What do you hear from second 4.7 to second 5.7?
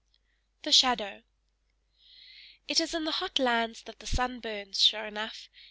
sure enough!